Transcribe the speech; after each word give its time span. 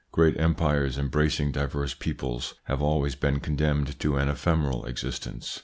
Great 0.11 0.35
empires, 0.39 0.97
embracing 0.97 1.51
diverse 1.51 1.93
peoples, 1.93 2.55
have 2.63 2.81
always 2.81 3.13
been 3.13 3.39
condemned 3.39 3.99
to 3.99 4.17
an 4.17 4.29
ephemeral 4.29 4.83
existence. 4.87 5.59